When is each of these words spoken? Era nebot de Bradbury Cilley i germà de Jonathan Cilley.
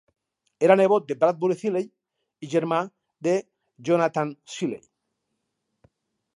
Era 0.67 0.77
nebot 0.79 1.05
de 1.11 1.17
Bradbury 1.23 1.57
Cilley 1.59 1.85
i 2.47 2.49
germà 2.55 2.81
de 3.29 3.37
Jonathan 3.91 4.35
Cilley. 4.55 4.85